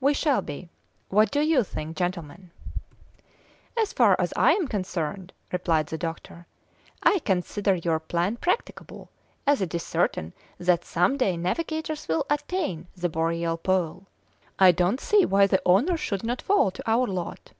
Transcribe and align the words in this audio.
"We 0.00 0.14
shall 0.14 0.40
be. 0.40 0.70
What 1.10 1.30
do 1.30 1.42
you 1.42 1.62
think, 1.64 1.94
gentlemen?" 1.94 2.50
"As 3.78 3.92
far 3.92 4.16
as 4.18 4.32
I 4.34 4.52
am 4.52 4.66
concerned," 4.66 5.34
replied 5.52 5.88
the 5.88 5.98
doctor, 5.98 6.46
"I 7.02 7.18
consider 7.18 7.74
your 7.74 7.98
plan 8.00 8.36
practicable, 8.38 9.10
as 9.46 9.60
it 9.60 9.74
is 9.74 9.82
certain 9.82 10.32
that 10.58 10.86
some 10.86 11.18
day 11.18 11.36
navigators 11.36 12.08
will 12.08 12.24
attain 12.30 12.86
the 12.96 13.10
boreal 13.10 13.58
Pole. 13.58 14.06
I 14.58 14.72
don't 14.72 14.98
see 14.98 15.26
why 15.26 15.46
the 15.46 15.60
honour 15.66 15.98
should 15.98 16.24
not 16.24 16.40
fall 16.40 16.70
to 16.70 16.90
our 16.90 17.06
lot." 17.06 17.52